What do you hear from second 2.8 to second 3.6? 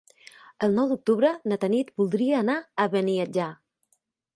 a Beniatjar.